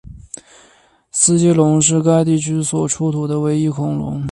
[1.11, 4.19] 斯基龙是该地区所出土的唯一恐龙。